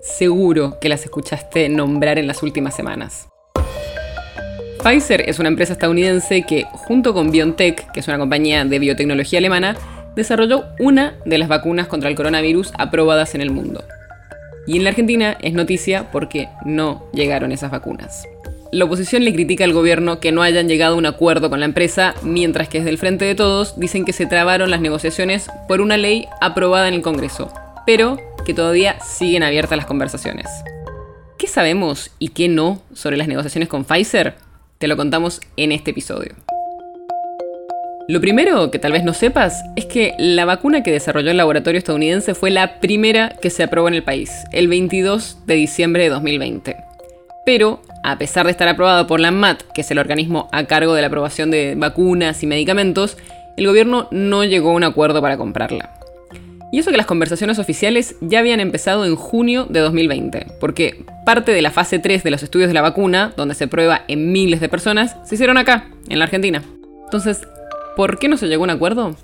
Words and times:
Seguro 0.00 0.78
que 0.80 0.88
las 0.88 1.04
escuchaste 1.04 1.68
nombrar 1.68 2.18
en 2.18 2.26
las 2.26 2.42
últimas 2.42 2.74
semanas. 2.74 3.28
Pfizer 4.82 5.28
es 5.28 5.38
una 5.38 5.48
empresa 5.48 5.74
estadounidense 5.74 6.42
que, 6.42 6.64
junto 6.72 7.12
con 7.12 7.30
BioNTech, 7.30 7.92
que 7.92 8.00
es 8.00 8.08
una 8.08 8.18
compañía 8.18 8.64
de 8.64 8.78
biotecnología 8.78 9.38
alemana, 9.38 9.76
desarrolló 10.16 10.64
una 10.78 11.18
de 11.26 11.36
las 11.36 11.48
vacunas 11.48 11.86
contra 11.86 12.08
el 12.08 12.14
coronavirus 12.14 12.72
aprobadas 12.78 13.34
en 13.34 13.42
el 13.42 13.50
mundo. 13.50 13.84
Y 14.66 14.78
en 14.78 14.84
la 14.84 14.90
Argentina 14.90 15.36
es 15.42 15.52
noticia 15.52 16.10
porque 16.10 16.48
no 16.64 17.06
llegaron 17.12 17.52
esas 17.52 17.70
vacunas. 17.70 18.26
La 18.72 18.86
oposición 18.86 19.24
le 19.24 19.34
critica 19.34 19.64
al 19.64 19.74
gobierno 19.74 20.18
que 20.18 20.32
no 20.32 20.42
hayan 20.42 20.68
llegado 20.68 20.94
a 20.94 20.98
un 20.98 21.06
acuerdo 21.06 21.50
con 21.50 21.60
la 21.60 21.66
empresa, 21.66 22.14
mientras 22.22 22.68
que 22.68 22.78
desde 22.78 22.90
el 22.90 22.98
Frente 22.98 23.26
de 23.26 23.34
Todos 23.34 23.78
dicen 23.78 24.06
que 24.06 24.14
se 24.14 24.26
trabaron 24.26 24.70
las 24.70 24.80
negociaciones 24.80 25.50
por 25.68 25.82
una 25.82 25.98
ley 25.98 26.26
aprobada 26.40 26.88
en 26.88 26.94
el 26.94 27.02
Congreso, 27.02 27.52
pero 27.84 28.16
que 28.50 28.54
todavía 28.54 28.98
siguen 28.98 29.44
abiertas 29.44 29.76
las 29.76 29.86
conversaciones. 29.86 30.48
¿Qué 31.38 31.46
sabemos 31.46 32.10
y 32.18 32.30
qué 32.30 32.48
no 32.48 32.82
sobre 32.92 33.16
las 33.16 33.28
negociaciones 33.28 33.68
con 33.68 33.84
Pfizer? 33.84 34.34
Te 34.78 34.88
lo 34.88 34.96
contamos 34.96 35.40
en 35.56 35.70
este 35.70 35.92
episodio. 35.92 36.34
Lo 38.08 38.20
primero 38.20 38.72
que 38.72 38.80
tal 38.80 38.90
vez 38.90 39.04
no 39.04 39.14
sepas 39.14 39.62
es 39.76 39.86
que 39.86 40.14
la 40.18 40.46
vacuna 40.46 40.82
que 40.82 40.90
desarrolló 40.90 41.30
el 41.30 41.36
laboratorio 41.36 41.78
estadounidense 41.78 42.34
fue 42.34 42.50
la 42.50 42.80
primera 42.80 43.36
que 43.40 43.50
se 43.50 43.62
aprobó 43.62 43.86
en 43.86 43.94
el 43.94 44.02
país, 44.02 44.32
el 44.50 44.66
22 44.66 45.46
de 45.46 45.54
diciembre 45.54 46.02
de 46.02 46.08
2020. 46.08 46.76
Pero, 47.46 47.82
a 48.02 48.18
pesar 48.18 48.46
de 48.46 48.50
estar 48.50 48.66
aprobado 48.66 49.06
por 49.06 49.20
la 49.20 49.30
MAT, 49.30 49.62
que 49.74 49.82
es 49.82 49.90
el 49.92 49.98
organismo 49.98 50.48
a 50.50 50.64
cargo 50.64 50.94
de 50.94 51.02
la 51.02 51.06
aprobación 51.06 51.52
de 51.52 51.76
vacunas 51.76 52.42
y 52.42 52.48
medicamentos, 52.48 53.16
el 53.56 53.68
gobierno 53.68 54.08
no 54.10 54.42
llegó 54.42 54.70
a 54.70 54.74
un 54.74 54.82
acuerdo 54.82 55.22
para 55.22 55.36
comprarla. 55.36 55.99
Y 56.72 56.78
eso 56.78 56.90
que 56.90 56.96
las 56.96 57.06
conversaciones 57.06 57.58
oficiales 57.58 58.16
ya 58.20 58.38
habían 58.38 58.60
empezado 58.60 59.04
en 59.04 59.16
junio 59.16 59.66
de 59.68 59.80
2020, 59.80 60.46
porque 60.60 61.04
parte 61.26 61.52
de 61.52 61.62
la 61.62 61.72
fase 61.72 61.98
3 61.98 62.22
de 62.22 62.30
los 62.30 62.42
estudios 62.42 62.68
de 62.68 62.74
la 62.74 62.82
vacuna, 62.82 63.32
donde 63.36 63.54
se 63.54 63.66
prueba 63.66 64.04
en 64.06 64.30
miles 64.30 64.60
de 64.60 64.68
personas, 64.68 65.16
se 65.24 65.34
hicieron 65.34 65.58
acá, 65.58 65.90
en 66.08 66.18
la 66.18 66.26
Argentina. 66.26 66.62
Entonces, 67.04 67.40
¿por 67.96 68.18
qué 68.18 68.28
no 68.28 68.36
se 68.36 68.46
llegó 68.46 68.62
a 68.62 68.66
un 68.66 68.70
acuerdo? 68.70 69.16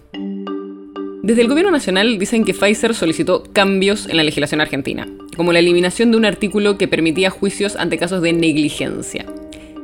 Desde 1.23 1.43
el 1.43 1.49
gobierno 1.49 1.71
nacional 1.73 2.19
dicen 2.19 2.45
que 2.45 2.55
Pfizer 2.55 2.95
solicitó 2.95 3.45
cambios 3.53 4.09
en 4.09 4.17
la 4.17 4.25
legislación 4.25 4.61
argentina, 4.61 5.09
como 5.37 5.53
la 5.53 5.59
eliminación 5.59 6.11
de 6.11 6.17
un 6.17 6.25
artículo 6.25 6.79
que 6.79 6.89
permitía 6.89 7.31
juicios 7.31 7.77
ante 7.77 7.99
casos 7.99 8.23
de 8.23 8.33
negligencia. 8.33 9.27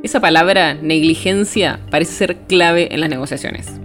Esa 0.03 0.21
palabra, 0.21 0.75
negligencia, 0.75 1.81
parece 1.91 2.13
ser 2.13 2.37
clave 2.49 2.93
en 2.93 3.01
las 3.01 3.11
negociaciones. 3.11 3.82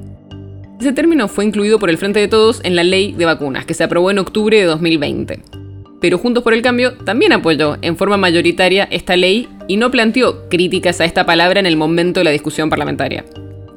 Ese 0.80 0.94
término 0.94 1.28
fue 1.28 1.44
incluido 1.44 1.80
por 1.80 1.90
el 1.90 1.98
Frente 1.98 2.20
de 2.20 2.28
Todos 2.28 2.62
en 2.64 2.76
la 2.76 2.84
ley 2.84 3.12
de 3.14 3.26
vacunas, 3.26 3.66
que 3.66 3.74
se 3.74 3.84
aprobó 3.84 4.12
en 4.12 4.20
octubre 4.20 4.58
de 4.58 4.66
2020. 4.66 5.42
Pero 6.00 6.20
Juntos 6.20 6.44
por 6.44 6.54
el 6.54 6.62
Cambio 6.62 6.94
también 6.94 7.34
apoyó 7.34 7.78
en 7.82 7.98
forma 7.98 8.18
mayoritaria 8.18 8.88
esta 8.92 9.16
ley 9.16 9.50
y 9.68 9.78
no 9.78 9.90
planteó 9.90 10.48
críticas 10.50 11.02
a 11.02 11.06
esta 11.06 11.26
palabra 11.26 11.60
en 11.60 11.66
el 11.66 11.78
momento 11.78 12.20
de 12.20 12.26
la 12.26 12.32
discusión 12.32 12.70
parlamentaria. 12.70 13.26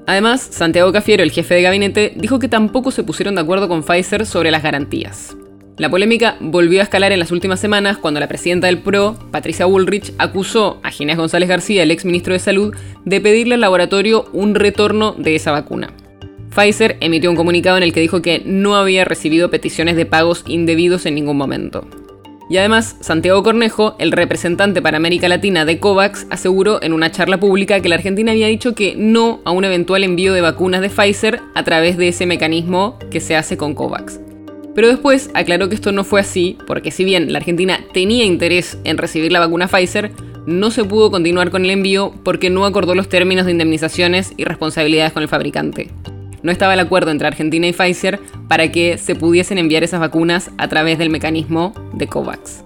Además, 0.07 0.43
Santiago 0.43 0.93
Cafiero, 0.93 1.23
el 1.23 1.31
jefe 1.31 1.55
de 1.55 1.63
gabinete, 1.63 2.13
dijo 2.17 2.39
que 2.39 2.49
tampoco 2.49 2.91
se 2.91 3.05
pusieron 3.05 3.35
de 3.35 3.41
acuerdo 3.41 3.69
con 3.69 3.83
Pfizer 3.83 4.27
sobre 4.27 4.51
las 4.51 4.63
garantías. 4.63 5.35
La 5.79 5.89
polémica 5.89 6.37
volvió 6.41 6.81
a 6.81 6.83
escalar 6.83 7.13
en 7.13 7.21
las 7.21 7.31
últimas 7.31 7.61
semanas 7.61 7.97
cuando 7.97 8.21
la 8.21 8.29
presidenta 8.29 8.67
del 8.67 8.79
PRO, 8.79 9.17
Patricia 9.31 9.65
Bullrich, 9.65 10.13
acusó 10.19 10.79
a 10.83 10.91
Ginés 10.91 11.17
González 11.17 11.49
García, 11.49 11.83
el 11.83 11.91
ex 11.91 12.05
ministro 12.05 12.35
de 12.35 12.41
Salud, 12.41 12.75
de 13.07 13.21
pedirle 13.23 13.55
al 13.55 13.63
laboratorio 13.63 14.27
un 14.35 14.55
retorno 14.55 15.15
de 15.17 15.37
esa 15.37 15.53
vacuna. 15.53 15.95
Pfizer 16.55 16.97
emitió 17.01 17.31
un 17.31 17.37
comunicado 17.37 17.77
en 17.77 17.85
el 17.85 17.93
que 17.93 18.01
dijo 18.01 18.23
que 18.23 18.43
no 18.45 18.75
había 18.75 19.05
recibido 19.05 19.51
peticiones 19.51 19.95
de 19.95 20.05
pagos 20.05 20.43
indebidos 20.47 21.07
en 21.07 21.15
ningún 21.15 21.37
momento. 21.37 21.87
Y 22.51 22.57
además, 22.57 22.97
Santiago 23.01 23.45
Cornejo, 23.45 23.95
el 24.01 24.11
representante 24.11 24.83
para 24.83 24.97
América 24.97 25.29
Latina 25.29 25.65
de 25.65 25.79
COVAX, 25.79 26.27
aseguró 26.31 26.83
en 26.83 26.93
una 26.93 27.13
charla 27.13 27.39
pública 27.39 27.79
que 27.81 27.89
la 27.89 27.95
Argentina 27.95 28.33
había 28.33 28.49
dicho 28.49 28.75
que 28.75 28.97
no 28.97 29.41
a 29.45 29.53
un 29.53 29.65
eventual 29.65 30.03
envío 30.03 30.33
de 30.33 30.41
vacunas 30.41 30.81
de 30.81 30.91
Pfizer 30.91 31.41
a 31.55 31.63
través 31.63 31.97
de 31.97 32.09
ese 32.09 32.27
mecanismo 32.27 32.99
que 33.13 33.21
se 33.21 33.37
hace 33.37 33.57
con 33.57 33.75
COVAX. 33.75 34.19
Pero 34.75 34.89
después 34.89 35.31
aclaró 35.35 35.69
que 35.69 35.77
esto 35.77 35.93
no 35.93 36.03
fue 36.03 36.21
así, 36.21 36.59
porque 36.67 36.91
si 36.91 37.05
bien 37.05 37.33
la 37.33 37.39
Argentina 37.39 37.79
tenía 37.93 38.25
interés 38.25 38.79
en 38.83 38.99
recibir 38.99 39.31
la 39.31 39.39
vacuna 39.39 39.69
Pfizer, 39.69 40.11
no 40.47 40.73
se 40.73 40.83
pudo 40.83 41.13
continuar 41.13 41.53
con 41.53 41.65
el 41.65 41.71
envío 41.71 42.13
porque 42.25 42.51
no 42.51 42.67
acordó 42.67 42.97
los 42.97 43.09
términos 43.09 43.47
de 43.47 43.53
indemnizaciones 43.53 44.33
y 44.37 44.43
responsabilidades 44.43 45.13
con 45.13 45.23
el 45.23 45.29
fabricante 45.29 45.91
no 46.43 46.53
estaba 46.53 46.75
el 46.75 46.81
acuerdo 46.81 47.11
entre 47.11 47.29
Argentina 47.29 47.67
y 47.67 47.73
Pfizer 47.73 48.21
para 48.49 48.71
que 48.71 48.99
se 48.99 49.15
pudiesen 49.15 49.59
enviar 49.59 49.85
esas 49.85 50.01
vacunas 50.01 50.51
a 50.59 50.69
través 50.69 50.99
del 50.99 51.11
mecanismo 51.11 51.75
de 51.93 52.07
COVAX. 52.07 52.65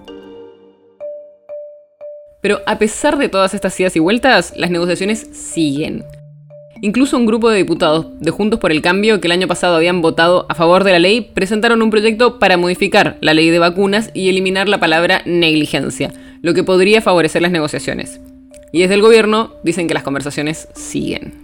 Pero 2.41 2.61
a 2.67 2.79
pesar 2.79 3.17
de 3.17 3.29
todas 3.29 3.55
estas 3.55 3.79
idas 3.81 3.97
y 3.97 4.01
vueltas, 4.01 4.53
las 4.57 4.71
negociaciones 4.71 5.29
siguen. 5.33 6.05
Incluso 6.83 7.17
un 7.17 7.25
grupo 7.25 7.49
de 7.49 7.57
diputados 7.57 8.09
de 8.21 8.31
Juntos 8.31 8.61
por 8.61 8.71
el 8.71 8.83
Cambio 8.83 9.19
que 9.19 9.29
el 9.29 9.33
año 9.33 9.49
pasado 9.49 9.77
habían 9.77 10.03
votado 10.03 10.45
a 10.51 10.55
favor 10.55 10.85
de 10.85 10.93
la 10.93 10.99
ley 10.99 11.23
presentaron 11.33 11.81
un 11.81 11.89
proyecto 11.89 12.39
para 12.39 12.59
modificar 12.59 13.17
la 13.23 13.33
ley 13.33 13.49
de 13.49 13.59
vacunas 13.59 14.11
y 14.13 14.29
eliminar 14.29 14.69
la 14.69 14.81
palabra 14.81 15.23
negligencia, 15.25 16.13
lo 16.43 16.53
que 16.53 16.65
podría 16.65 17.01
favorecer 17.01 17.41
las 17.41 17.53
negociaciones. 17.53 18.21
Y 18.73 18.83
desde 18.83 18.95
el 18.95 19.01
gobierno 19.01 19.55
dicen 19.63 19.89
que 19.89 19.95
las 19.95 20.03
conversaciones 20.03 20.69
siguen. 20.75 21.44